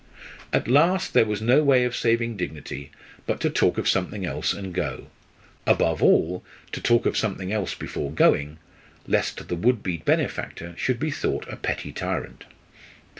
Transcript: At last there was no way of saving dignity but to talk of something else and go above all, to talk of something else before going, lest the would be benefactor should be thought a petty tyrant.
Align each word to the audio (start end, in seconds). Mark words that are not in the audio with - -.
At 0.51 0.67
last 0.67 1.13
there 1.13 1.25
was 1.27 1.43
no 1.43 1.61
way 1.61 1.83
of 1.83 1.95
saving 1.95 2.35
dignity 2.35 2.89
but 3.27 3.39
to 3.41 3.51
talk 3.51 3.77
of 3.77 3.87
something 3.87 4.25
else 4.25 4.51
and 4.51 4.73
go 4.73 5.11
above 5.67 6.01
all, 6.01 6.43
to 6.71 6.81
talk 6.81 7.05
of 7.05 7.15
something 7.15 7.53
else 7.53 7.75
before 7.75 8.09
going, 8.11 8.57
lest 9.05 9.47
the 9.47 9.55
would 9.55 9.83
be 9.83 9.97
benefactor 9.97 10.73
should 10.75 10.99
be 10.99 11.11
thought 11.11 11.47
a 11.47 11.55
petty 11.55 11.91
tyrant. 11.91 12.45